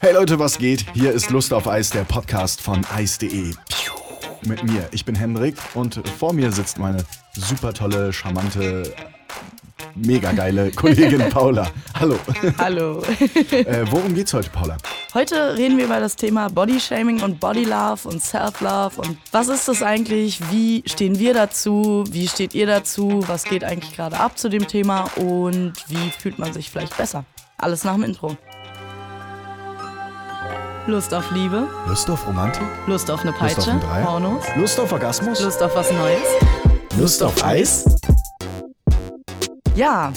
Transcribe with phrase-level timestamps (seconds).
[0.00, 0.86] Hey Leute, was geht?
[0.94, 3.52] Hier ist Lust auf Eis, der Podcast von eis.de.
[4.42, 8.94] Mit mir, ich bin Hendrik und vor mir sitzt meine super tolle, charmante,
[9.96, 11.68] mega geile Kollegin Paula.
[11.98, 12.16] Hallo.
[12.58, 13.02] Hallo.
[13.50, 14.76] Äh, worum geht's heute, Paula?
[15.14, 19.82] Heute reden wir über das Thema Bodyshaming und Bodylove und Self-Love und was ist das
[19.82, 20.40] eigentlich?
[20.52, 22.04] Wie stehen wir dazu?
[22.08, 23.24] Wie steht ihr dazu?
[23.26, 27.24] Was geht eigentlich gerade ab zu dem Thema und wie fühlt man sich vielleicht besser?
[27.56, 28.36] Alles nach dem Intro.
[30.88, 32.62] Lust auf Liebe, Lust auf Romantik?
[32.86, 34.04] Lust auf eine Lust auf Peitsche, ein?
[34.06, 35.38] Pornos, Lust auf Orgasmus?
[35.42, 36.22] Lust auf was Neues.
[36.98, 37.84] Lust auf Eis?
[39.76, 40.14] Ja,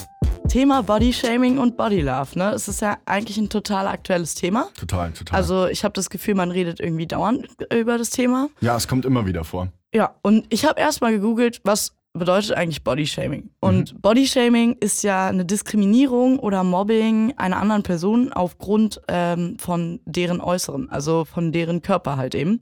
[0.48, 2.52] Thema Bodyshaming und Bodylove, ne?
[2.52, 4.70] Es ist ja eigentlich ein total aktuelles Thema.
[4.80, 5.36] Total, total.
[5.38, 8.48] Also ich habe das Gefühl, man redet irgendwie dauernd über das Thema.
[8.62, 9.68] ja, es kommt immer wieder vor.
[9.94, 13.52] Ja, und ich habe erstmal gegoogelt, was bedeutet eigentlich Bodyshaming.
[13.60, 20.42] Und Bodyshaming ist ja eine Diskriminierung oder Mobbing einer anderen Person aufgrund ähm, von deren
[20.42, 22.62] Äußeren, also von deren Körper halt eben.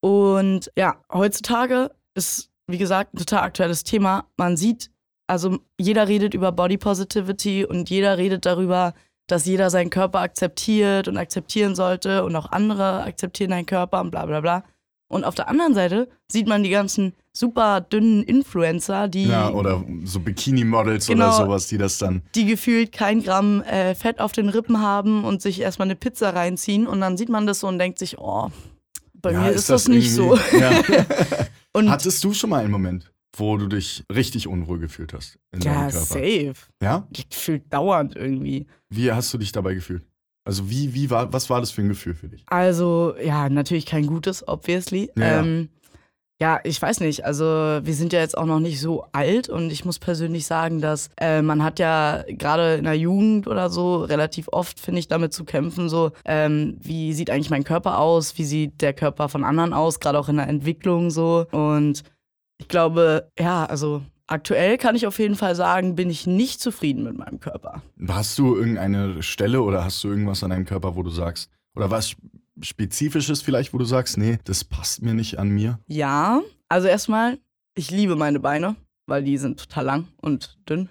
[0.00, 4.26] Und ja, heutzutage ist, wie gesagt, ein total aktuelles Thema.
[4.36, 4.90] Man sieht,
[5.28, 8.94] also jeder redet über Body Positivity und jeder redet darüber,
[9.28, 14.10] dass jeder seinen Körper akzeptiert und akzeptieren sollte und auch andere akzeptieren deinen Körper und
[14.10, 14.64] bla bla bla.
[15.08, 19.84] Und auf der anderen Seite sieht man die ganzen super dünnen Influencer, die, Ja, oder
[20.04, 21.36] so Bikini-Models oder Genau.
[21.36, 22.22] sowas, die das dann.
[22.34, 26.30] die gefühlt kein Gramm äh, Fett auf den Rippen haben und sich erstmal eine Pizza
[26.34, 26.86] reinziehen.
[26.86, 28.50] Und dann sieht man das so und denkt sich, oh,
[29.14, 30.36] bei ja, mir ist, das, nicht so.
[30.58, 30.82] Ja.
[31.72, 35.60] Und Hattest du schon mal einen Moment, wo du dich richtig unwohl gefühlt hast in
[35.60, 36.04] ja, deinem Körper?
[36.06, 36.54] safe.
[36.82, 37.06] Ja?
[37.12, 38.66] Gefühlt dauernd irgendwie.
[38.88, 40.04] Wie hast du dich dabei gefühlt?
[40.44, 42.42] Also wie, wie war, was war das für ein Gefühl für dich?
[42.46, 45.10] Also, ja, natürlich kein gutes, obviously.
[45.16, 45.40] Ja.
[45.42, 45.68] Ähm,
[46.40, 47.24] ja, ich weiß nicht.
[47.26, 50.80] Also, wir sind ja jetzt auch noch nicht so alt und ich muss persönlich sagen,
[50.80, 55.08] dass äh, man hat ja gerade in der Jugend oder so relativ oft, finde ich,
[55.08, 58.38] damit zu kämpfen, so, ähm, wie sieht eigentlich mein Körper aus?
[58.38, 60.00] Wie sieht der Körper von anderen aus?
[60.00, 61.46] Gerade auch in der Entwicklung so.
[61.50, 62.04] Und
[62.58, 67.04] ich glaube, ja, also aktuell kann ich auf jeden Fall sagen, bin ich nicht zufrieden
[67.04, 67.82] mit meinem Körper.
[68.08, 71.90] Hast du irgendeine Stelle oder hast du irgendwas an deinem Körper, wo du sagst, oder
[71.90, 72.16] was
[72.62, 75.78] Spezifisches vielleicht, wo du sagst, nee, das passt mir nicht an mir?
[75.86, 77.38] Ja, also erstmal,
[77.74, 78.76] ich liebe meine Beine,
[79.06, 80.88] weil die sind total lang und dünn.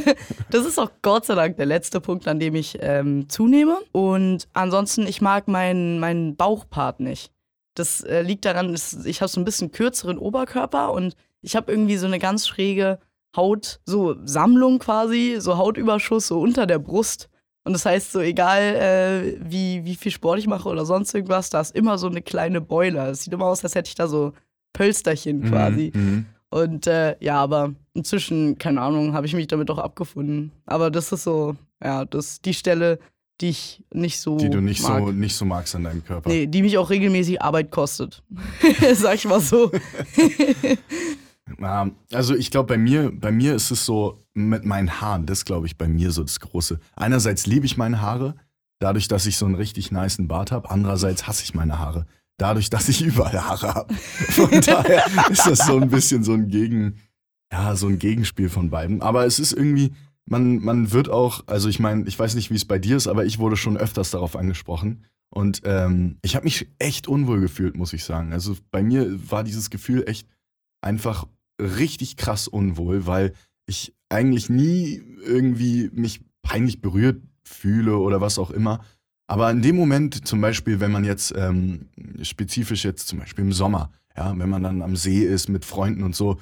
[0.50, 3.78] das ist auch Gott sei Dank der letzte Punkt, an dem ich ähm, zunehme.
[3.92, 7.32] Und ansonsten, ich mag meinen, meinen Bauchpart nicht.
[7.74, 11.72] Das äh, liegt daran, dass ich habe so ein bisschen kürzeren Oberkörper und ich habe
[11.72, 12.98] irgendwie so eine ganz schräge
[13.34, 17.30] Haut, so Sammlung quasi, so Hautüberschuss so unter der Brust.
[17.64, 21.50] Und das heißt, so egal äh, wie, wie viel Sport ich mache oder sonst irgendwas,
[21.50, 23.06] da ist immer so eine kleine Beule.
[23.10, 24.32] Es sieht immer aus, als hätte ich da so
[24.72, 25.92] Pölsterchen quasi.
[25.94, 26.26] Mhm.
[26.50, 30.50] Und äh, ja, aber inzwischen, keine Ahnung, habe ich mich damit auch abgefunden.
[30.66, 32.98] Aber das ist so, ja, das ist die Stelle,
[33.40, 35.00] die ich nicht so Die du nicht mag.
[35.00, 36.28] so, nicht so magst an deinem Körper.
[36.28, 38.22] Nee, die mich auch regelmäßig Arbeit kostet.
[38.94, 39.70] Sag ich mal so.
[42.10, 45.66] Also ich glaube, bei mir, bei mir ist es so mit meinen Haaren, das glaube
[45.66, 46.78] ich bei mir so das Große.
[46.96, 48.34] Einerseits liebe ich meine Haare,
[48.78, 50.70] dadurch, dass ich so einen richtig niceen Bart habe.
[50.70, 52.06] Andererseits hasse ich meine Haare,
[52.38, 53.94] dadurch, dass ich überall Haare habe.
[53.94, 56.98] Von daher ist das so ein bisschen so ein Gegen,
[57.52, 59.02] ja, so ein Gegenspiel von beiden.
[59.02, 59.92] Aber es ist irgendwie,
[60.26, 63.06] man, man wird auch, also ich meine, ich weiß nicht, wie es bei dir ist,
[63.06, 65.04] aber ich wurde schon öfters darauf angesprochen.
[65.30, 68.32] Und ähm, ich habe mich echt unwohl gefühlt, muss ich sagen.
[68.32, 70.28] Also bei mir war dieses Gefühl echt
[70.82, 71.26] einfach
[71.60, 73.32] richtig krass unwohl, weil
[73.66, 78.84] ich eigentlich nie irgendwie mich peinlich berührt fühle oder was auch immer.
[79.26, 81.88] Aber in dem Moment, zum Beispiel, wenn man jetzt ähm,
[82.22, 86.02] spezifisch jetzt zum Beispiel im Sommer, ja, wenn man dann am See ist mit Freunden
[86.02, 86.38] und so,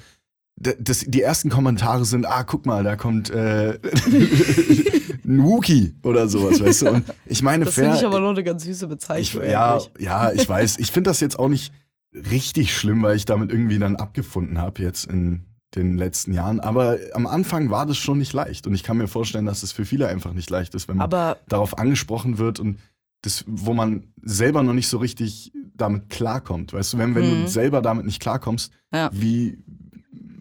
[0.57, 3.79] das, die ersten Kommentare sind, ah, guck mal, da kommt äh,
[5.25, 6.89] ein Wookie oder sowas, weißt du?
[6.91, 9.45] Und ich meine, Das finde ich aber nur eine ganz süße ich, Bezeichnung.
[9.45, 9.89] ja, eigentlich.
[9.99, 10.77] ja, ich weiß.
[10.79, 11.73] Ich finde das jetzt auch nicht
[12.13, 15.45] richtig schlimm, weil ich damit irgendwie dann abgefunden habe jetzt in
[15.75, 16.59] den letzten Jahren.
[16.59, 18.67] Aber am Anfang war das schon nicht leicht.
[18.67, 21.05] Und ich kann mir vorstellen, dass es für viele einfach nicht leicht ist, wenn man
[21.05, 22.79] Aber darauf angesprochen wird und
[23.21, 26.73] das, wo man selber noch nicht so richtig damit klarkommt.
[26.73, 27.41] Weißt du, wenn, wenn Mhm.
[27.43, 29.09] du selber damit nicht klarkommst, Ja.
[29.13, 29.57] wie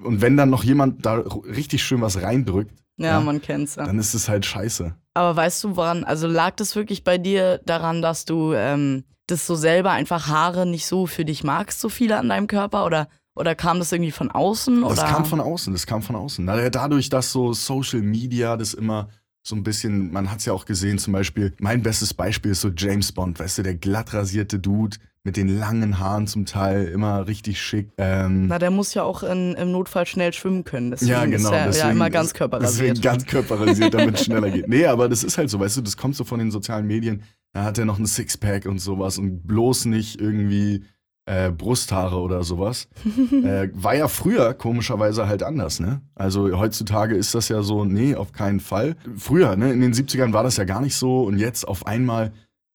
[0.02, 3.20] und wenn dann noch jemand da richtig schön was reindrückt, ja, Ja.
[3.20, 3.84] man kennt's ja.
[3.84, 4.94] dann ist es halt scheiße.
[5.14, 9.46] Aber weißt du, woran, also lag das wirklich bei dir daran, dass du ähm, das
[9.46, 12.86] so selber einfach Haare nicht so für dich magst, so viele an deinem Körper?
[12.86, 14.82] Oder, oder kam das irgendwie von außen?
[14.82, 15.04] Das oder?
[15.04, 16.46] kam von außen, das kam von außen.
[16.46, 19.08] Dadurch, dass so Social Media das immer
[19.42, 22.60] so ein bisschen, man hat es ja auch gesehen, zum Beispiel, mein bestes Beispiel ist
[22.60, 26.86] so James Bond, weißt du, der glatt rasierte Dude mit den langen Haaren zum Teil,
[26.86, 27.90] immer richtig schick.
[27.98, 30.90] Ähm, Na, der muss ja auch in, im Notfall schnell schwimmen können.
[30.90, 31.36] Deswegen ja, genau.
[31.36, 32.96] ist er deswegen, ja immer ganz körperrasiert.
[32.96, 34.68] Deswegen ganz körperrasiert, damit es schneller geht.
[34.68, 37.22] Nee, aber das ist halt so, weißt du, das kommt so von den sozialen Medien.
[37.52, 40.84] dann hat er noch ein Sixpack und sowas und bloß nicht irgendwie
[41.30, 42.88] äh, Brusthaare oder sowas.
[43.04, 46.00] äh, war ja früher komischerweise halt anders, ne?
[46.16, 48.96] Also heutzutage ist das ja so, nee, auf keinen Fall.
[49.16, 52.32] Früher, ne, in den 70ern war das ja gar nicht so und jetzt auf einmal,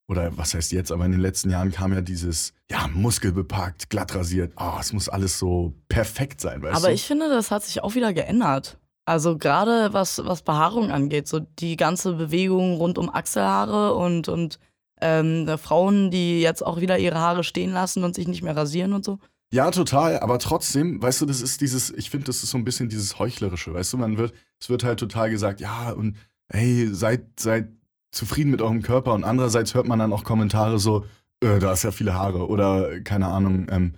[0.08, 4.16] oder was heißt jetzt, aber in den letzten Jahren kam ja dieses, ja, muskelbepackt, glatt
[4.16, 4.54] rasiert.
[4.58, 6.94] Oh, es muss alles so perfekt sein, weißt Aber du?
[6.94, 8.78] ich finde, das hat sich auch wieder geändert.
[9.06, 14.60] Also gerade was, was Behaarung angeht, so die ganze Bewegung rund um Achselhaare und, und
[15.02, 18.94] ähm, Frauen, die jetzt auch wieder ihre Haare stehen lassen und sich nicht mehr rasieren
[18.94, 19.20] und so.
[19.52, 22.66] Ja, total, aber trotzdem, weißt du, das ist dieses, ich finde, das ist so ein
[22.66, 26.18] bisschen dieses Heuchlerische, weißt du, man wird, es wird halt total gesagt, ja, und
[26.52, 27.70] hey, seid, seid
[28.12, 31.06] zufrieden mit eurem Körper und andererseits hört man dann auch Kommentare so,
[31.42, 33.96] äh, du hast ja viele Haare oder keine Ahnung, ähm,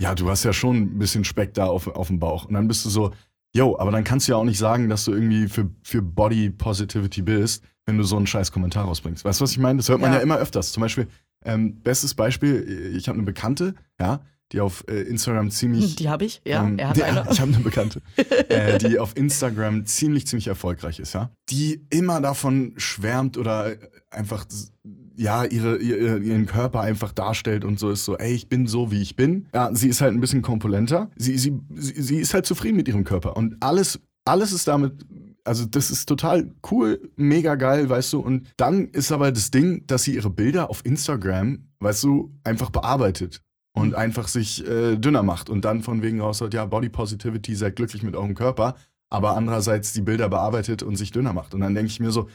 [0.00, 2.68] ja, du hast ja schon ein bisschen Speck da auf, auf dem Bauch und dann
[2.68, 3.12] bist du so,
[3.54, 6.50] yo, aber dann kannst du ja auch nicht sagen, dass du irgendwie für, für Body
[6.50, 9.24] Positivity bist, wenn du so einen scheiß Kommentar rausbringst.
[9.24, 9.78] Weißt du, was ich meine?
[9.78, 10.22] Das hört man ja, Ja.
[10.22, 10.72] immer öfters.
[10.72, 11.06] Zum Beispiel,
[11.44, 14.20] ähm, bestes Beispiel, ich habe eine Bekannte, ja,
[14.52, 15.96] die auf äh, Instagram ziemlich.
[15.96, 16.64] Die habe ich, ja.
[16.64, 17.26] ähm, er hat ja, eine.
[17.30, 18.00] Ich habe eine Bekannte,
[18.48, 21.30] äh, die auf Instagram ziemlich, ziemlich erfolgreich ist, ja.
[21.50, 23.78] Die immer davon schwärmt oder äh,
[24.10, 24.46] einfach,
[25.16, 28.90] ja, ihre, ihre, ihren Körper einfach darstellt und so ist so, ey, ich bin so,
[28.90, 29.46] wie ich bin.
[29.54, 31.10] Ja, sie ist halt ein bisschen kompulenter.
[31.16, 35.04] Sie, sie, sie, sie ist halt zufrieden mit ihrem Körper und alles, alles ist damit.
[35.44, 38.20] Also, das ist total cool, mega geil, weißt du.
[38.20, 42.70] Und dann ist aber das Ding, dass sie ihre Bilder auf Instagram, weißt du, einfach
[42.70, 43.42] bearbeitet
[43.74, 47.54] und einfach sich äh, dünner macht und dann von wegen raus sagt, ja, Body Positivity,
[47.56, 48.76] seid glücklich mit eurem Körper,
[49.10, 51.54] aber andererseits die Bilder bearbeitet und sich dünner macht.
[51.54, 52.28] Und dann denke ich mir so,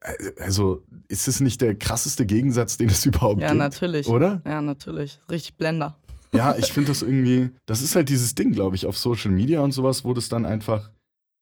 [0.00, 0.12] äh,
[0.42, 3.58] also ist das nicht der krasseste Gegensatz, den es überhaupt Ja, gibt?
[3.58, 4.08] natürlich.
[4.08, 4.42] Oder?
[4.44, 5.20] Ja, natürlich.
[5.30, 5.96] Richtig Blender.
[6.34, 9.60] Ja, ich finde das irgendwie, das ist halt dieses Ding, glaube ich, auf Social Media
[9.60, 10.90] und sowas, wo das dann einfach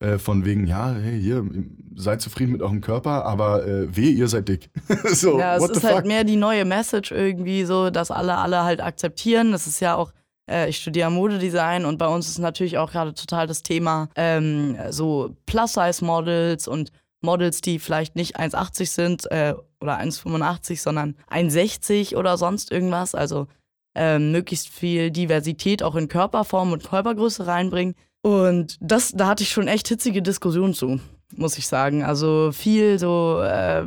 [0.00, 1.46] äh, von wegen, ja, hey, hier,
[1.94, 4.70] seid zufrieden mit eurem Körper, aber äh, weh, ihr seid dick.
[5.12, 5.92] so, ja, es ist fuck?
[5.92, 9.52] halt mehr die neue Message irgendwie so, dass alle alle halt akzeptieren.
[9.52, 10.12] Das ist ja auch,
[10.50, 14.76] äh, ich studiere Modedesign und bei uns ist natürlich auch gerade total das Thema ähm,
[14.90, 16.90] so Plus-Size-Models und
[17.22, 23.14] Models, die vielleicht nicht 1,80 sind äh, oder 1,85, sondern 1,60 oder sonst irgendwas.
[23.14, 23.46] Also
[23.94, 27.94] ähm, möglichst viel Diversität auch in Körperform und Körpergröße reinbringen.
[28.22, 31.00] Und das, da hatte ich schon echt hitzige Diskussionen zu,
[31.36, 32.02] muss ich sagen.
[32.04, 33.84] Also viel so, äh,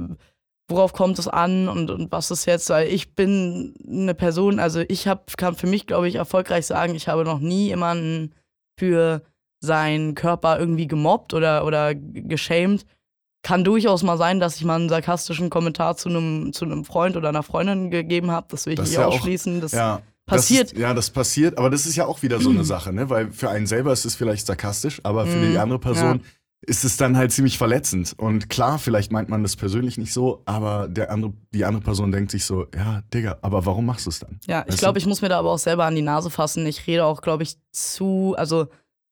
[0.68, 4.82] worauf kommt es an und, und was ist jetzt, weil ich bin eine Person, also
[4.88, 8.34] ich hab, kann für mich, glaube ich, erfolgreich sagen, ich habe noch nie jemanden
[8.80, 9.22] für
[9.60, 12.86] seinen Körper irgendwie gemobbt oder, oder geschämt.
[13.44, 17.18] Kann durchaus mal sein, dass ich mal einen sarkastischen Kommentar zu einem, zu einem Freund
[17.18, 18.48] oder einer Freundin gegeben habe.
[18.50, 19.62] Das will ich Das nicht ja auch- ausschließen.
[19.62, 20.02] Das Ja.
[20.26, 20.68] Passiert.
[20.68, 23.10] Das ist, ja, das passiert, aber das ist ja auch wieder so eine Sache, ne?
[23.10, 26.22] Weil für einen selber ist es vielleicht sarkastisch, aber für Mhm, die andere Person
[26.66, 28.14] ist es dann halt ziemlich verletzend.
[28.18, 32.12] Und klar, vielleicht meint man das persönlich nicht so, aber der andere, die andere Person
[32.12, 34.40] denkt sich so, ja, Digga, aber warum machst du es dann?
[34.48, 36.66] Ja, ich glaube, ich muss mir da aber auch selber an die Nase fassen.
[36.66, 38.68] Ich rede auch, glaube ich, zu, also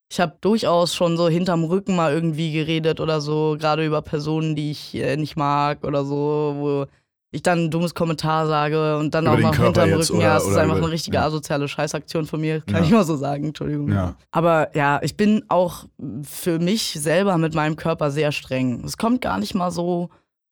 [0.10, 4.56] ich habe durchaus schon so hinterm Rücken mal irgendwie geredet oder so, gerade über Personen,
[4.56, 6.86] die ich äh, nicht mag oder so, wo
[7.34, 10.18] ich dann ein dummes Kommentar sage und dann Über auch mal hinterm jetzt Rücken.
[10.20, 11.26] oder- ja, es ist einfach über- eine richtige ja.
[11.26, 12.84] asoziale Scheißaktion von mir, kann Ja.
[12.84, 13.90] ich mal so sagen, Entschuldigung.
[13.92, 14.16] Ja.
[14.32, 15.86] Aber ja, ich bin auch
[16.24, 18.84] für mich selber mit meinem Körper sehr streng.
[18.84, 20.10] Es kommt gar nicht mal so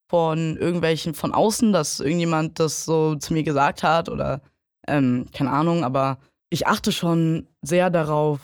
[0.09, 4.41] von irgendwelchen von außen, dass irgendjemand das so zu mir gesagt hat oder
[4.87, 6.17] ähm, keine Ahnung, aber
[6.49, 8.39] ich achte schon sehr darauf,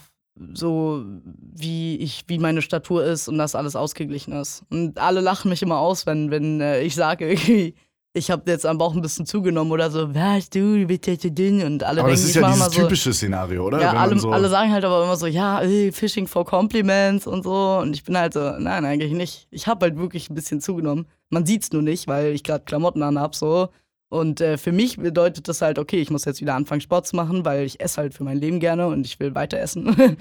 [0.54, 1.04] so
[1.40, 4.64] wie ich, wie meine Statur ist und dass alles ausgeglichen ist.
[4.70, 7.74] Und alle lachen mich immer aus, wenn, wenn äh, ich sage irgendwie,
[8.16, 11.20] ich habe jetzt am Bauch ein bisschen zugenommen oder so, was du, du bist ja
[11.20, 12.82] zu dünn und alle Aber denken, das ist ich ja dieses so.
[12.82, 13.82] typische Szenario, oder?
[13.82, 17.44] Ja, alle, so, alle sagen halt aber immer so, ja, ey, Fishing for Compliments und
[17.44, 17.80] so.
[17.82, 19.48] Und ich bin halt so, nein, eigentlich nicht.
[19.52, 21.08] Ich habe halt wirklich ein bisschen zugenommen.
[21.30, 23.68] Man sieht's nur nicht, weil ich gerade Klamotten anhab so.
[24.08, 27.18] Und äh, für mich bedeutet das halt, okay, ich muss jetzt wieder anfangen, Sport zu
[27.18, 29.94] machen, weil ich esse halt für mein Leben gerne und ich will weiter essen.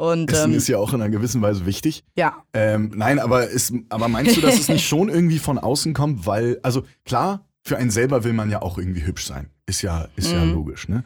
[0.00, 2.04] und Essen ähm, ist ja auch in einer gewissen Weise wichtig.
[2.16, 5.92] ja, Ähm, nein, aber, ist, aber meinst du, dass es nicht schon irgendwie von außen
[5.94, 6.26] kommt?
[6.26, 9.50] Weil, also klar, für einen selber will man ja auch irgendwie hübsch sein.
[9.66, 10.54] Ist ja, ist ja Mhm.
[10.54, 11.04] logisch, ne?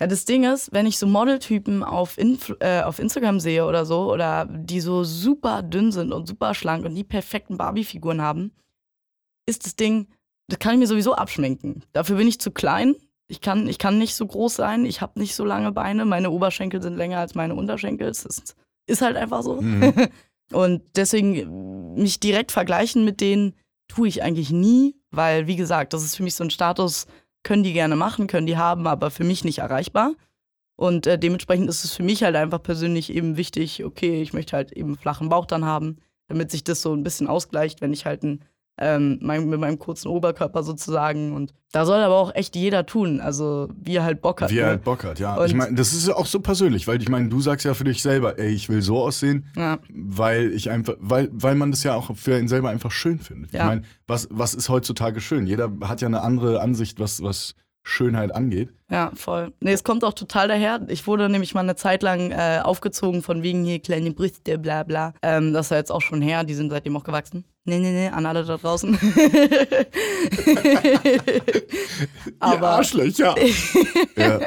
[0.00, 3.84] Ja, das Ding ist, wenn ich so Modeltypen auf, Inf äh, auf Instagram sehe oder
[3.84, 8.52] so, oder die so super dünn sind und super schlank und die perfekten Barbie-Figuren haben,
[9.46, 10.08] ist das Ding,
[10.48, 11.84] das kann ich mir sowieso abschminken.
[11.92, 12.94] Dafür bin ich zu klein.
[13.30, 14.84] Ich kann, ich kann nicht so groß sein.
[14.84, 16.04] Ich habe nicht so lange Beine.
[16.04, 18.08] Meine Oberschenkel sind länger als meine Unterschenkel.
[18.08, 18.56] Es ist,
[18.86, 19.60] ist halt einfach so.
[19.60, 19.94] Mhm.
[20.52, 23.54] Und deswegen mich direkt vergleichen mit denen
[23.86, 27.06] tue ich eigentlich nie, weil, wie gesagt, das ist für mich so ein Status,
[27.42, 30.14] können die gerne machen, können die haben, aber für mich nicht erreichbar.
[30.76, 34.56] Und äh, dementsprechend ist es für mich halt einfach persönlich eben wichtig, okay, ich möchte
[34.56, 37.92] halt eben einen flachen Bauch dann haben, damit sich das so ein bisschen ausgleicht, wenn
[37.92, 38.44] ich halt einen
[38.80, 41.32] ähm, mein, mit meinem kurzen Oberkörper sozusagen.
[41.34, 44.50] Und da soll aber auch echt jeder tun, also wie er halt Bock hat.
[44.50, 44.70] Wie er ne?
[44.72, 45.36] halt Bock hat, ja.
[45.36, 47.74] Und- ich meine, das ist ja auch so persönlich, weil ich meine, du sagst ja
[47.74, 49.78] für dich selber, ey, ich will so aussehen, Ja.
[49.92, 53.50] weil ich einfach, weil, weil man das ja auch für ihn selber einfach schön findet.
[53.52, 53.66] Ich Ja.
[53.66, 55.46] meine, was, was ist heutzutage schön?
[55.46, 58.70] Jeder hat ja eine andere Ansicht, was, was Schönheit angeht.
[58.90, 59.52] Ja, voll.
[59.60, 60.80] Nee, es kommt auch total daher.
[60.88, 64.82] Ich wurde nämlich mal eine Zeit lang äh, aufgezogen von wegen hier kleine Brüste, bla
[64.82, 65.14] bla.
[65.22, 67.44] Ähm, das ist ja jetzt auch schon her, die sind seitdem auch gewachsen.
[67.64, 68.98] Nee, nee, nee, an alle da draußen.
[70.46, 73.34] Ihr Aber Arschlöcher.
[74.16, 74.40] ja.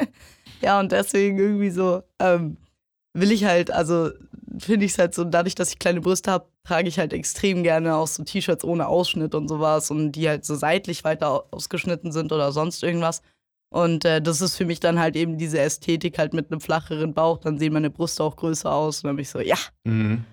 [0.60, 2.56] ja, und deswegen irgendwie so, ähm,
[3.14, 4.10] will ich halt, also
[4.58, 7.62] finde ich es halt so, dadurch, dass ich kleine Brüste habe, trage ich halt extrem
[7.62, 11.44] gerne auch so T-Shirts ohne Ausschnitt und sowas und die halt so seitlich weiter au-
[11.50, 13.22] ausgeschnitten sind oder sonst irgendwas.
[13.70, 17.12] Und äh, das ist für mich dann halt eben diese Ästhetik halt mit einem flacheren
[17.14, 20.24] Bauch, dann sehen meine Brüste auch größer aus und dann bin ich so, ja, Mhm.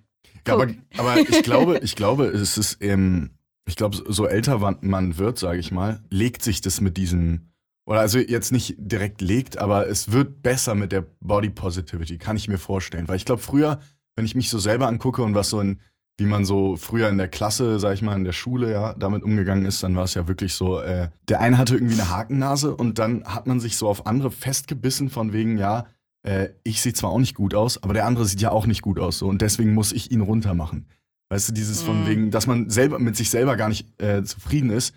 [0.47, 3.31] Aber, aber ich glaube, ich glaube, es ist, ähm,
[3.67, 7.49] ich glaube, so älter man- man wird, sage ich mal, legt sich das mit diesem,
[7.87, 12.37] oder also jetzt nicht direkt legt, aber es wird besser mit der Body Positivity, kann
[12.37, 13.07] ich mir vorstellen.
[13.07, 13.79] Weil ich glaube, früher,
[14.15, 15.79] wenn ich mich so selber angucke und was so in,
[16.17, 19.23] wie man so früher in der Klasse, sag ich mal, in der Schule, ja, damit
[19.23, 22.75] umgegangen ist, dann war es ja wirklich so, äh, der eine hatte irgendwie eine Hakennase
[22.75, 25.85] und dann hat man sich so auf andere festgebissen von wegen, ja,
[26.23, 28.81] äh, ich sehe zwar auch nicht gut aus, aber der andere sieht ja auch nicht
[28.81, 30.85] gut aus so und deswegen muss ich ihn runter machen.
[31.29, 32.05] Weißt du, dieses von Mhm.
[32.07, 34.93] wegen, dass man selber mit sich selber gar nicht äh, zufrieden ist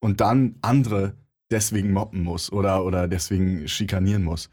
[0.00, 1.14] und dann andere
[1.50, 4.50] deswegen mobben muss oder, oder deswegen schikanieren muss.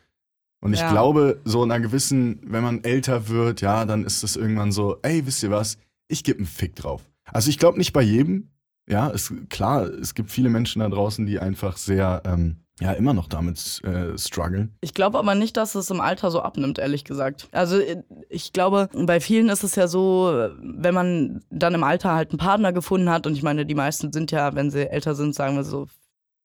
[0.65, 0.89] Und ich Ja.
[0.91, 4.97] glaube, so in einer gewissen, wenn man älter wird, ja, dann ist es irgendwann so,
[5.03, 7.03] ey, wisst ihr was, ich gebe einen Fick drauf.
[7.31, 8.49] Also ich glaube nicht bei jedem,
[8.89, 13.13] ja, ist klar, es gibt viele Menschen da draußen, die einfach sehr, ähm, ja, immer
[13.13, 14.75] noch damit äh, strugglen.
[14.81, 17.47] Ich glaube aber nicht, dass es im Alter so abnimmt, ehrlich gesagt.
[17.51, 22.15] Also äh, ich glaube, bei vielen ist es ja so, wenn man dann im Alter
[22.15, 25.13] halt einen Partner gefunden hat, und ich meine, die meisten sind ja, wenn sie älter
[25.13, 25.85] sind, sagen wir so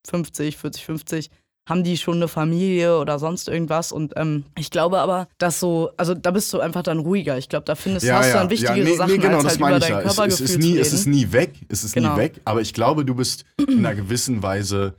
[0.06, 1.30] 50, 40, 50,
[1.70, 3.92] haben die schon eine Familie oder sonst irgendwas.
[3.92, 7.38] Und ähm, ich glaube aber, dass so, also da bist du einfach dann ruhiger.
[7.38, 9.52] Ich glaube, da findest du, hast du dann wichtigere nee, Sachen, nee, genau, als das
[9.52, 10.10] halt meine über ich dein ja.
[10.10, 12.12] Es, Körpergefühl es, ist nie, es ist nie weg, es ist Genau.
[12.14, 14.94] nie weg, aber ich glaube, du bist in einer gewissen Weise,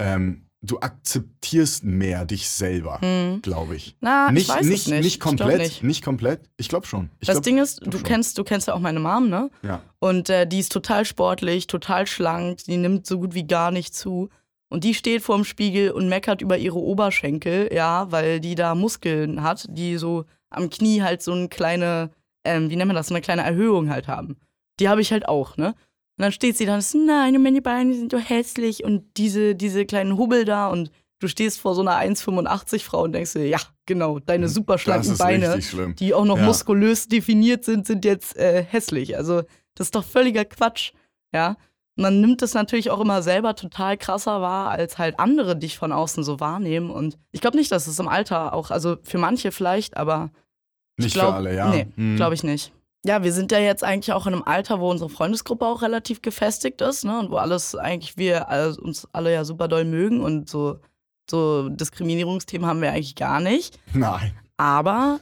[0.00, 3.40] ähm, du akzeptierst mehr dich selber, Hm.
[3.42, 3.96] glaube ich.
[4.00, 5.02] Na, nicht, ich weiß nicht, es nicht.
[5.04, 5.82] nicht komplett, nicht.
[5.82, 6.04] nicht.
[6.04, 6.40] komplett.
[6.56, 7.10] Ich glaube schon.
[7.20, 8.02] Ich das glaub, Ding ist, du schon.
[8.02, 9.50] kennst, du kennst ja auch meine Mom, ne?
[9.62, 9.82] ja.
[9.98, 13.94] Und äh, die ist total sportlich, total schlank, die nimmt so gut wie gar nicht
[13.94, 14.28] zu.
[14.68, 19.42] Und die steht vorm Spiegel und meckert über ihre Oberschenkel, ja, weil die da Muskeln
[19.42, 22.10] hat, die so am Knie halt so eine kleine,
[22.44, 24.36] ähm, wie nennt man das, so eine kleine Erhöhung halt haben.
[24.80, 25.68] Die habe ich halt auch, ne?
[26.18, 29.54] Und dann steht sie da und ist, nein, meine Beine sind so hässlich und diese,
[29.54, 33.46] diese kleinen Hubbel da und du stehst vor so einer 1,85 Frau und denkst dir,
[33.46, 35.60] ja, genau, deine super Das schlanken Beine
[35.98, 36.44] die auch noch Ja.
[36.44, 39.16] muskulös definiert sind, sind jetzt äh, hässlich.
[39.16, 39.42] Also
[39.74, 40.92] das ist doch völliger Quatsch,
[41.34, 41.56] ja.
[41.98, 45.92] Man nimmt es natürlich auch immer selber total krasser wahr, als halt andere dich von
[45.92, 46.90] außen so wahrnehmen.
[46.90, 50.30] Und ich glaube nicht, dass es im Alter auch, also für manche vielleicht, aber
[50.98, 51.68] Nicht glaub, für alle, ja.
[51.70, 52.16] Nee, Hm.
[52.16, 52.72] glaube ich nicht.
[53.04, 56.20] Ja, wir sind ja jetzt eigentlich auch in einem Alter, wo unsere Freundesgruppe auch relativ
[56.22, 57.18] gefestigt ist, ne?
[57.18, 60.80] Und wo alles eigentlich wir alle, uns alle ja super doll mögen und so,
[61.30, 63.78] so Diskriminierungsthemen haben wir eigentlich gar nicht.
[63.94, 64.32] Nein.
[64.58, 65.20] Aber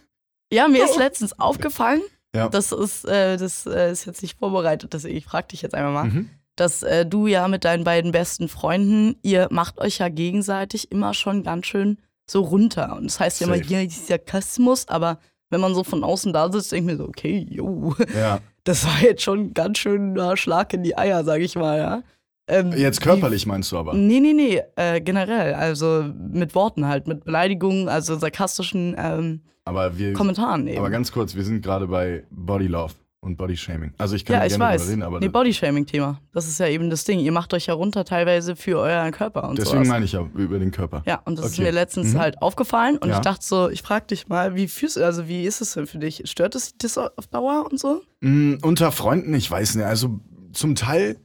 [0.52, 2.02] ja, mir ist letztens aufgefallen,
[2.34, 2.48] Ja.
[2.48, 5.92] das ist, äh, das äh, ist jetzt nicht vorbereitet, deswegen ich frage dich jetzt einmal
[5.92, 6.30] mal, Mhm.
[6.56, 11.14] Dass äh, du ja mit deinen beiden besten Freunden, ihr macht euch ja gegenseitig immer
[11.14, 12.96] schon ganz schön so runter.
[12.96, 15.18] Und das heißt ja immer, ja, Sarkasmus, aber
[15.50, 18.40] wenn man so von außen da sitzt, denke ich mir so, okay, jo, Ja.
[18.64, 22.02] das war jetzt schon ein ganz schöner Schlag in die Eier, sag ich mal, ja.
[22.46, 23.94] Ähm, Jetzt körperlich meinst du aber.
[23.94, 29.96] Nee, nee, nee, äh, generell, also mit Worten halt, mit Beleidigungen, also sarkastischen ähm, Aber
[29.96, 30.12] wir.
[30.12, 30.78] Kommentaren eben.
[30.78, 32.92] Aber ganz kurz, wir sind gerade bei Body Love
[33.24, 33.92] und Body Shaming.
[33.98, 34.88] Also ich kann ja, ich gerne weiß.
[34.88, 36.20] reden, aber nee, Bodyshaming-Thema.
[36.32, 37.18] Das ist ja eben das Ding.
[37.20, 39.88] Ihr macht euch ja runter teilweise für euren Körper und deswegen sowas.
[39.88, 41.02] meine ich ja über den Körper.
[41.06, 41.62] Ja, und das ist Okay.
[41.62, 42.18] mir letztens Mhm.
[42.20, 43.14] halt aufgefallen und Ja.
[43.16, 45.86] ich dachte so, ich frag dich mal, wie fühlst du, also wie ist es denn
[45.86, 46.22] für dich?
[46.26, 48.02] Stört es dich das auf Dauer und so?
[48.20, 49.84] Mm, unter Freunden, ich weiß nicht.
[49.86, 50.20] Also
[50.52, 51.16] zum Teil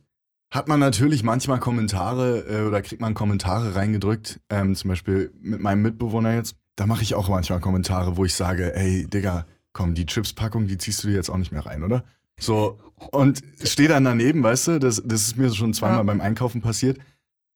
[0.52, 4.40] hat man natürlich manchmal Kommentare äh, oder kriegt man Kommentare reingedrückt.
[4.50, 6.56] Ähm, zum Beispiel mit meinem Mitbewohner jetzt.
[6.76, 9.46] Da mache ich auch manchmal Kommentare, wo ich sage, ey, Digga,
[9.80, 12.04] komm, die Chips-Packung, die ziehst du dir jetzt auch nicht mehr rein, oder?
[12.38, 12.78] So,
[13.12, 16.04] und stehe dann daneben, weißt du, das, das ist mir schon zweimal Ja.
[16.04, 17.00] beim Einkaufen passiert.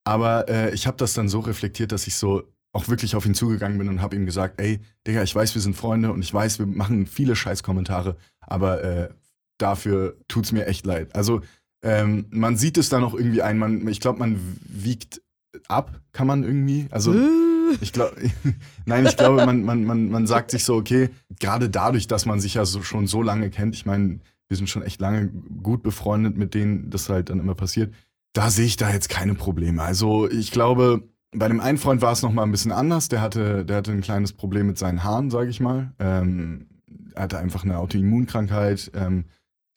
[0.06, 3.34] Aber äh, ich habe das dann so reflektiert, dass ich so auch wirklich auf ihn
[3.36, 6.34] zugegangen bin und habe ihm gesagt, ey, Digga, ich weiß, wir sind Freunde und ich
[6.34, 9.10] weiß, wir machen viele Scheißkommentare, aber äh,
[9.58, 11.14] dafür tut's mir echt leid.
[11.16, 11.42] Also
[11.84, 15.22] ähm, man sieht es dann auch irgendwie ein, man, ich glaube, man wiegt
[15.68, 16.88] ab, kann man irgendwie.
[16.90, 18.16] Also Äh, ich glaube,
[18.86, 22.40] nein, ich glaube, man, man, man, man sagt sich so, okay, gerade dadurch, dass man
[22.40, 25.84] sich ja so, schon so lange kennt, ich meine, wir sind schon echt lange gut
[25.84, 27.94] befreundet, mit denen das halt dann immer passiert.
[28.34, 29.82] Da sehe ich da jetzt keine Probleme.
[29.82, 33.10] Also ich glaube, bei dem einen Freund war es nochmal ein bisschen anders.
[33.10, 35.94] Der hatte, der hatte ein kleines Problem mit seinen Haaren, sage ich mal.
[36.00, 36.68] Ähm,
[37.16, 38.92] er hatte einfach eine Autoimmunkrankheit.
[38.96, 39.26] Ähm,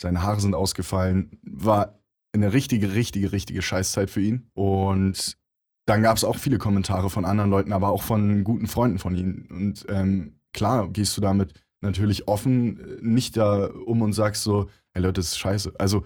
[0.01, 1.39] seine Haare sind ausgefallen.
[1.43, 1.99] War
[2.33, 4.51] eine richtige, richtige, richtige Scheißzeit für ihn.
[4.55, 5.39] Und
[5.87, 9.17] dann gab es auch viele Kommentare von anderen Leuten, aber auch von guten Freunden von
[9.17, 9.47] ihm.
[9.49, 14.69] Und ähm, klar gehst du damit natürlich offen äh, nicht da um und sagst so,
[14.95, 15.75] ey Leute, das ist scheiße.
[15.79, 16.05] Also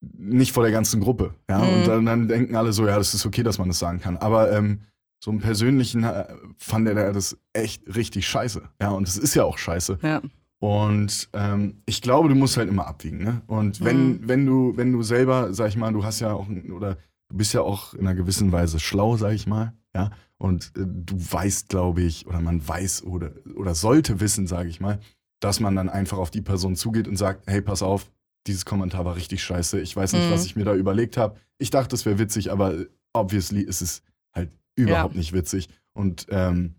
[0.00, 1.34] nicht vor der ganzen Gruppe.
[1.50, 1.58] Ja?
[1.58, 1.74] Mhm.
[1.74, 4.16] Und dann, dann, denken alle so, ja, das ist okay, dass man das sagen kann.
[4.16, 4.82] Aber ähm,
[5.22, 8.62] so im Persönlichen äh, fand er das echt richtig scheiße.
[8.80, 9.98] Ja, und es ist ja auch scheiße.
[10.02, 10.22] Ja.
[10.60, 13.24] Und ähm, ich glaube, du musst halt immer abwiegen.
[13.24, 13.42] Ne?
[13.48, 14.28] Und wenn, mhm.
[14.28, 16.98] wenn du, wenn du selber, sag ich mal, du hast ja auch, oder
[17.32, 20.10] du bist ja auch in einer gewissen Weise schlau, sag ich mal, ja.
[20.36, 24.80] Und äh, du weißt, glaube ich, oder man weiß oder, oder sollte wissen, sage ich
[24.80, 25.00] mal,
[25.40, 28.10] dass man dann einfach auf die Person zugeht und sagt, hey, pass auf,
[28.46, 29.80] dieses Kommentar war richtig scheiße.
[29.80, 30.32] Ich weiß nicht, mhm.
[30.32, 31.36] was ich mir da überlegt habe.
[31.58, 32.74] Ich dachte, es wäre witzig, aber
[33.12, 34.02] obviously ist es
[34.34, 35.18] halt überhaupt ja.
[35.18, 35.68] nicht witzig.
[35.92, 36.74] Und ähm,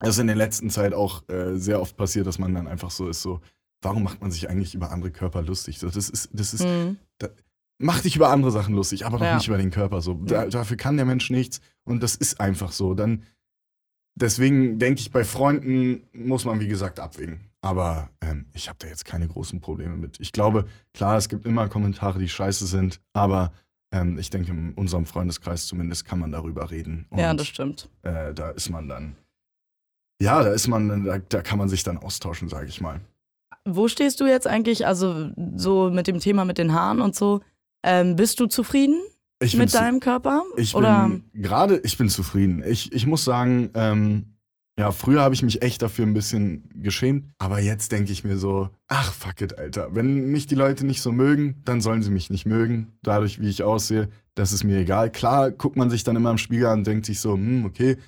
[0.00, 2.90] es ist in der letzten Zeit auch äh, sehr oft passiert, dass man dann einfach
[2.90, 3.40] so ist, so,
[3.82, 5.78] warum macht man sich eigentlich über andere Körper lustig?
[5.78, 6.96] So, das ist, das ist, mhm.
[7.18, 7.28] da,
[7.84, 9.36] mach dich über andere Sachen lustig, aber doch ja.
[9.36, 10.00] nicht über den Körper.
[10.00, 12.94] So, da, dafür kann der Mensch nichts und das ist einfach so.
[12.94, 13.24] Dann,
[14.14, 17.50] deswegen denke ich, bei Freunden muss man, wie gesagt, abwägen.
[17.60, 20.18] Aber ähm, ich habe da jetzt keine großen Probleme mit.
[20.18, 23.52] Ich glaube, klar, es gibt immer Kommentare, die scheiße sind, aber
[23.92, 27.06] ähm, ich denke, in unserem Freundeskreis zumindest kann man darüber reden.
[27.10, 27.90] Und, ja, das stimmt.
[28.02, 29.16] Äh, da ist man dann,
[30.20, 33.00] ja, da ist man, da, da kann man sich dann austauschen, sage ich mal.
[33.66, 37.40] Wo stehst du jetzt eigentlich, also so mit dem Thema mit den Haaren und so?
[37.84, 39.00] Ähm, bist du zufrieden
[39.40, 40.42] ich mit deinem Körper?
[40.56, 41.08] Ich Oder?
[41.08, 42.64] bin gerade, ich bin zufrieden.
[42.66, 44.34] Ich, ich muss sagen, ähm,
[44.78, 48.38] ja, früher habe ich mich echt dafür ein bisschen geschämt, aber jetzt denke ich mir
[48.38, 49.94] so, ach fuck it, Alter.
[49.94, 52.98] Wenn mich die Leute nicht so mögen, dann sollen sie mich nicht mögen.
[53.02, 55.12] Dadurch, wie ich aussehe, das ist mir egal.
[55.12, 57.98] Klar guckt man sich dann immer im Spiegel an und denkt sich so, hm, okay.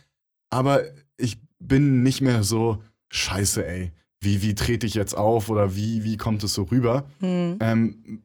[0.50, 0.80] Aber
[1.18, 3.93] ich bin nicht mehr so, scheiße, ey.
[4.21, 7.04] Wie, wie trete ich jetzt auf oder wie, wie kommt es so rüber?
[7.21, 7.58] Hm.
[7.60, 8.23] Ähm,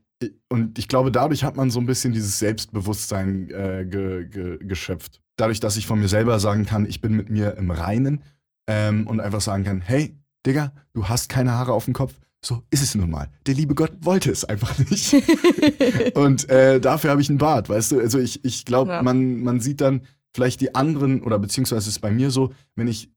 [0.50, 5.22] und ich glaube, dadurch hat man so ein bisschen dieses Selbstbewusstsein äh, ge, ge, geschöpft.
[5.38, 8.24] Dadurch, dass ich von mir selber sagen kann, ich bin mit mir im Reinen
[8.68, 12.14] ähm, und einfach sagen kann, hey, Digga, du hast keine Haare auf dem Kopf.
[12.44, 13.30] So ist es nun mal.
[13.46, 15.14] Der liebe Gott wollte es einfach nicht.
[16.16, 18.00] und äh, dafür habe ich einen Bart, weißt du?
[18.00, 19.04] Also ich, ich glaube, ja.
[19.04, 20.02] man, man sieht dann
[20.34, 23.12] vielleicht die anderen, oder beziehungsweise ist es bei mir so, wenn ich,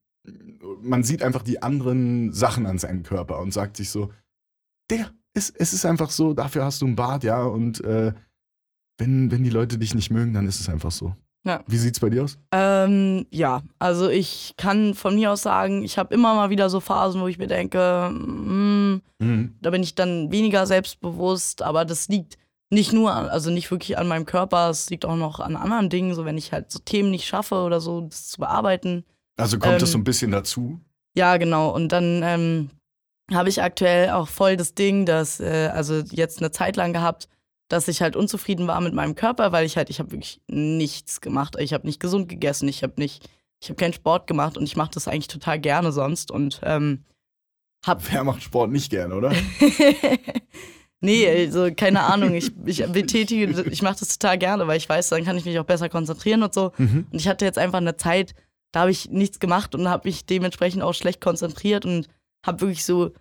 [0.82, 4.12] man sieht einfach die anderen Sachen an seinem Körper und sagt sich so,
[4.90, 8.12] Digga, es, es ist einfach so, dafür hast du einen Bart, ja, und äh,
[8.98, 11.14] wenn, wenn die Leute dich nicht mögen, dann ist es einfach so.
[11.46, 11.62] Ja.
[11.66, 12.38] Wie sieht's bei dir aus?
[12.52, 16.80] Ähm, ja, also ich kann von mir aus sagen, ich habe immer mal wieder so
[16.80, 19.54] Phasen, wo ich mir denke, mm, mhm.
[19.60, 22.38] da bin ich dann weniger selbstbewusst, aber das liegt
[22.70, 26.14] nicht nur, also nicht wirklich an meinem Körper, es liegt auch noch an anderen Dingen,
[26.14, 29.04] so wenn ich halt so Themen nicht schaffe oder so, das zu bearbeiten.
[29.36, 30.80] Also kommt ähm, das so ein bisschen dazu?
[31.14, 31.70] Ja, genau.
[31.74, 32.70] Und dann ähm,
[33.32, 37.28] habe ich aktuell auch voll das Ding, dass, äh, also jetzt eine Zeit lang gehabt,
[37.68, 41.20] dass ich halt unzufrieden war mit meinem Körper, weil ich halt, ich habe wirklich nichts
[41.20, 41.56] gemacht.
[41.58, 43.28] Ich habe nicht gesund gegessen, ich habe nicht,
[43.62, 47.04] ich habe keinen Sport gemacht und ich mache das eigentlich total gerne sonst und ähm,
[47.86, 48.12] hab.
[48.12, 49.32] Wer macht Sport nicht gerne, oder?
[51.00, 52.34] nee, also keine Ahnung.
[52.34, 55.58] Ich, ich betätige, ich mache das total gerne, weil ich weiß, dann kann ich mich
[55.58, 56.72] auch besser konzentrieren und so.
[56.76, 57.06] Mhm.
[57.10, 58.34] Und ich hatte jetzt einfach eine Zeit,
[58.72, 62.08] da habe ich nichts gemacht und habe mich dementsprechend auch schlecht konzentriert und
[62.46, 63.12] habe wirklich so,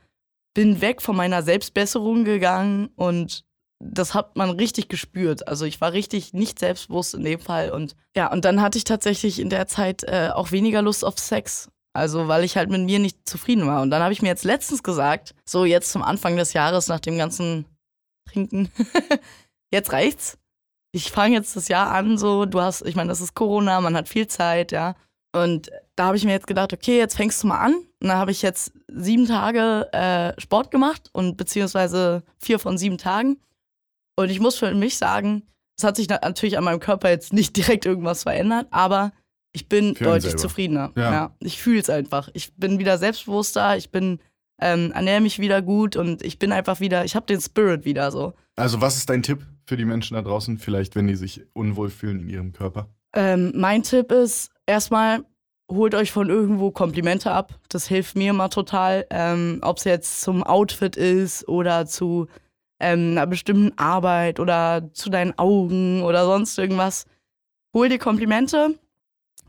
[0.54, 3.44] bin weg von meiner Selbstbesserung gegangen und
[3.80, 5.48] das hat man richtig gespürt.
[5.48, 7.72] Also ich war richtig nicht selbstbewusst in dem Fall.
[7.72, 11.20] Und ja, und dann hatte ich tatsächlich in der Zeit äh, auch weniger Lust auf
[11.20, 11.70] Sex.
[11.94, 13.82] Also weil ich halt mit mir nicht zufrieden war.
[13.82, 17.00] Und dann habe ich mir jetzt letztens gesagt, so jetzt zum Anfang des Jahres nach
[17.00, 17.66] dem ganzen
[18.30, 18.72] Trinken,
[19.72, 20.38] jetzt reicht's.
[20.92, 23.96] Ich fange jetzt das Jahr an, so, du hast, ich meine, das ist Corona, man
[23.96, 24.96] hat viel Zeit, ja.
[25.36, 27.76] Und da habe ich mir jetzt gedacht, okay, jetzt fängst du mal an.
[28.04, 32.98] Und da habe ich jetzt sieben Tage äh, Sport gemacht und beziehungsweise vier von sieben
[32.98, 33.38] Tagen.
[34.18, 35.44] Und ich muss für mich sagen,
[35.78, 39.14] es hat sich natürlich an meinem Körper jetzt nicht direkt irgendwas verändert, aber
[39.54, 40.92] ich bin für deutlich zufriedener.
[40.98, 41.12] Ja.
[41.12, 42.28] ja ich fühle es einfach.
[42.34, 44.20] Ich bin wieder selbstbewusster, ich bin,
[44.60, 48.12] ähm, ernähre mich wieder gut und ich bin einfach wieder, ich habe den Spirit wieder
[48.12, 48.34] so.
[48.58, 51.90] Also, was ist dein Tipp für die Menschen da draußen, vielleicht, wenn die sich unwohl
[51.90, 52.90] fühlen in ihrem Körper?
[53.16, 55.24] Ähm, mein Tipp ist erstmal,
[55.76, 57.54] holt euch von irgendwo Komplimente ab.
[57.70, 59.06] Das hilft mir immer total.
[59.10, 62.28] Ähm, Ob es jetzt zum Outfit ist oder zu
[62.80, 67.06] ähm, einer bestimmten Arbeit oder zu deinen Augen oder sonst irgendwas.
[67.74, 68.78] Hol dir Komplimente,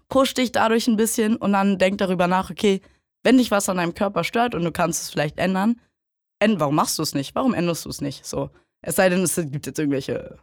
[0.08, 2.80] push dich dadurch ein bisschen und dann denk darüber nach, okay,
[3.22, 5.80] wenn dich was an deinem Körper stört und du kannst es vielleicht ändern,
[6.42, 7.34] änd- warum machst du es nicht?
[7.34, 8.24] Warum änderst du es nicht?
[8.26, 8.50] So.
[8.82, 10.36] Es sei denn, es gibt jetzt irgendwelche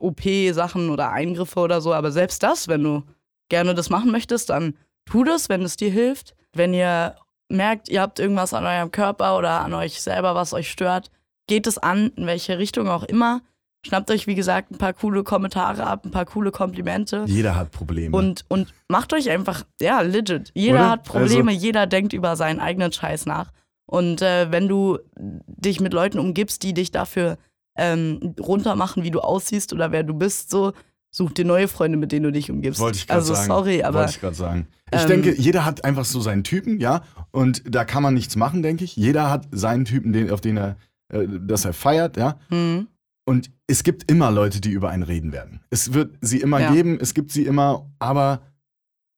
[0.00, 3.02] OP-Sachen oder Eingriffe oder so, aber selbst das, wenn du
[3.50, 4.76] gerne das machen möchtest, dann
[5.08, 6.34] tu das, wenn es dir hilft.
[6.54, 7.16] Wenn ihr
[7.48, 11.10] merkt, ihr habt irgendwas an eurem Körper oder an euch selber, was euch stört,
[11.46, 13.40] geht es an, in welche Richtung auch immer.
[13.86, 17.24] Schnappt euch, wie gesagt, ein paar coole Kommentare ab, ein paar coole Komplimente.
[17.26, 18.16] Jeder hat Probleme.
[18.16, 20.50] Und, und macht euch einfach, ja, legit.
[20.54, 20.90] Jeder Oder?
[20.90, 23.52] hat Probleme, Also- jeder denkt über seinen eigenen Scheiß nach.
[23.86, 27.38] Und äh, wenn du dich mit Leuten umgibst, die dich dafür
[27.78, 30.72] ähm, runtermachen, wie du aussiehst oder wer du bist, so,
[31.10, 32.80] such dir neue Freunde, mit denen du dich umgibst.
[32.80, 33.46] Wollte ich gerade also sagen.
[33.46, 34.68] sorry, aber Wollte ich gerade sagen.
[34.92, 37.02] Ich ähm, denke, jeder hat einfach so seinen Typen, ja.
[37.30, 38.96] Und da kann man nichts machen, denke ich.
[38.96, 40.76] Jeder hat seinen Typen, den, auf den er,
[41.12, 42.38] äh, das er feiert, ja.
[42.48, 42.88] hm,
[43.26, 45.60] Und es gibt immer Leute, die über einen reden werden.
[45.70, 46.72] Es wird sie immer Ja.
[46.72, 48.40] geben, es gibt sie immer, aber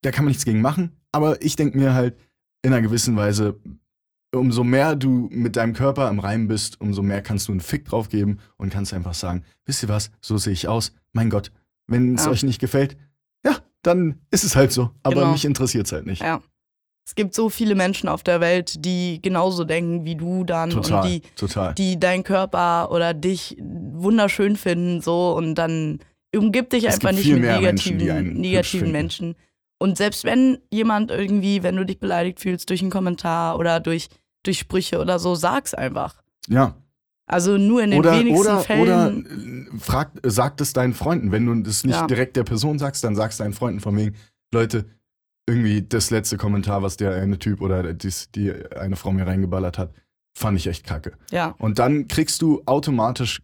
[0.03, 0.92] da kann man nichts gegen machen.
[1.12, 2.16] Aber ich denke mir halt
[2.62, 3.59] in einer gewissen Weise,
[4.35, 7.85] umso mehr du mit deinem Körper im Reim bist, umso mehr kannst du einen Fick
[7.85, 10.92] drauf geben und kannst einfach sagen, wisst ihr was, so sehe ich aus.
[11.12, 11.50] Mein Gott,
[11.90, 12.31] wenn es Ja.
[12.31, 12.96] euch nicht gefällt,
[13.44, 14.90] ja, dann ist es halt so.
[15.03, 15.33] Aber Genau.
[15.33, 16.22] mich interessiert es halt nicht.
[16.22, 16.40] ja.
[17.07, 21.03] Es gibt so viele Menschen auf der Welt, die genauso denken wie du dann Total,
[21.03, 21.74] und die, total.
[21.74, 25.98] die deinen Körper oder dich wunderschön finden, so und dann
[26.37, 28.92] umgib dich Es einfach nicht mit negativen, Menschen, negativen.
[28.92, 29.35] Menschen.
[29.79, 34.09] Und selbst wenn jemand irgendwie, wenn du dich beleidigt fühlst durch einen Kommentar oder durch,
[34.44, 36.22] durch Sprüche oder so, sag's einfach.
[36.48, 36.76] ja.
[37.31, 38.83] Also nur in den Oder, wenigsten oder, Fällen.
[38.83, 39.12] oder
[39.75, 41.31] äh, frag, sag es deinen Freunden.
[41.31, 42.07] Wenn du das nicht Ja.
[42.07, 44.16] direkt der Person sagst, dann sagst deinen Freunden von wegen,
[44.53, 44.87] Leute,
[45.49, 49.79] irgendwie das letzte Kommentar, was der eine Typ oder dies, die eine Frau mir reingeballert
[49.79, 49.93] hat,
[50.37, 51.12] fand ich echt kacke.
[51.31, 53.43] ja, Und dann kriegst du automatisch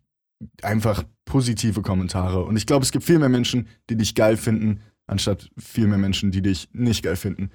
[0.62, 2.44] einfach positive Kommentare.
[2.44, 5.99] Und ich glaube, es gibt viel mehr Menschen, die dich geil finden, anstatt viel mehr
[5.99, 7.51] Menschen, die dich nicht geil finden.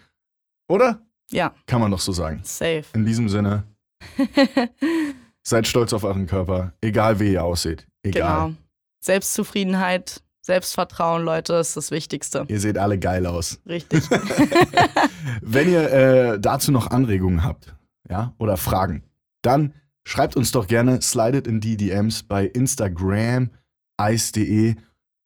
[0.69, 1.01] Oder?
[1.31, 2.39] ja, Kann man doch so sagen.
[2.43, 2.83] safe.
[2.93, 3.63] In diesem Sinne,
[5.43, 7.87] seid stolz auf euren Körper, egal wie ihr aussieht.
[8.03, 8.47] Egal.
[8.47, 8.57] genau.
[9.03, 12.45] Selbstzufriedenheit, Selbstvertrauen, Leute, ist das Wichtigste.
[12.47, 13.59] Ihr seht alle geil aus.
[13.67, 14.03] Richtig.
[15.41, 17.75] Wenn ihr äh, dazu noch Anregungen habt,
[18.09, 19.03] ja, oder Fragen,
[19.41, 19.73] dann
[20.03, 23.51] schreibt uns doch gerne, slidet in die DMs bei Instagram,
[23.99, 24.75] ice.de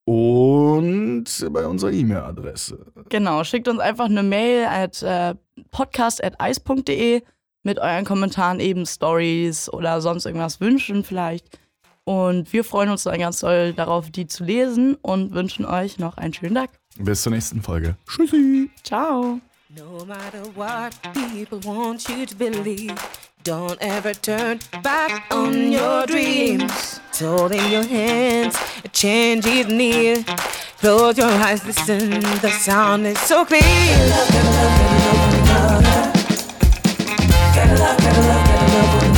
[0.05, 2.85] und bei unserer E-Mail-Adresse.
[3.09, 5.35] Genau, schickt uns einfach eine Mail at äh,
[5.71, 7.23] podcast.eis.de
[7.65, 11.59] mit euren Kommentaren, eben Stories oder sonst irgendwas wünschen vielleicht.
[12.05, 16.17] Und wir freuen uns dann ganz doll darauf, die zu lesen und wünschen euch noch
[16.17, 16.69] einen schönen Tag.
[16.97, 17.95] Bis zur nächsten Folge.
[18.07, 18.69] Tschüssi.
[18.83, 19.39] Ciao.
[19.75, 22.93] No matter what people want you to believe,
[23.43, 27.01] don't ever turn back on your dreams.
[27.09, 30.23] It's all in your hands, a change is near.
[30.79, 34.94] Close your eyes, listen, the sound is so clear.
[37.77, 39.14] Love, gotta love, gotta love.